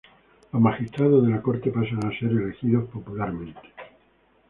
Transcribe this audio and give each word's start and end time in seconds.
Los 0.51 0.59
Magistrados 0.59 1.23
de 1.23 1.29
la 1.29 1.43
Corte 1.43 1.69
pasan 1.69 2.03
a 2.03 2.09
ser 2.17 2.31
elegidos 2.31 2.89
popularmente. 2.89 3.61